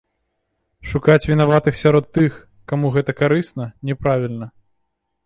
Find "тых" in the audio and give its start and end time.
2.19-2.39